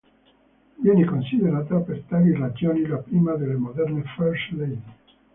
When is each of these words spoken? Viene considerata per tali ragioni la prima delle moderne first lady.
Viene 0.77 1.05
considerata 1.05 1.77
per 1.77 2.01
tali 2.07 2.33
ragioni 2.35 2.87
la 2.87 2.97
prima 2.97 3.33
delle 3.35 3.53
moderne 3.53 4.01
first 4.17 4.49
lady. 4.53 4.81